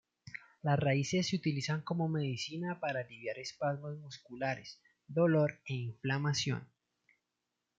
[0.63, 6.67] Las raíces se utilizan como medicina para aliviar espasmos musculares, dolor e inflamación.